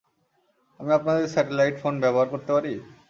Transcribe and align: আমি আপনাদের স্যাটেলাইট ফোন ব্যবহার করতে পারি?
আমি 0.79 0.91
আপনাদের 0.93 1.25
স্যাটেলাইট 1.27 1.75
ফোন 1.81 1.93
ব্যবহার 2.03 2.27
করতে 2.33 2.51
পারি? 2.55 2.73